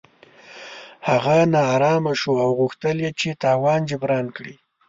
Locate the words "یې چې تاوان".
3.05-3.79